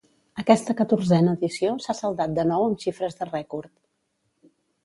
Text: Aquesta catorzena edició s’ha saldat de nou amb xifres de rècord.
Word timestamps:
Aquesta 0.43 0.73
catorzena 0.79 1.35
edició 1.39 1.75
s’ha 1.85 1.95
saldat 1.99 2.35
de 2.39 2.47
nou 2.53 2.67
amb 2.71 2.81
xifres 2.87 3.21
de 3.21 3.31
rècord. 3.33 3.73